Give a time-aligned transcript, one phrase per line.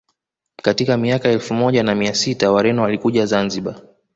[0.63, 3.81] Katika miaka ya elfu moja na mia sita Wareno walikuja Zanzibar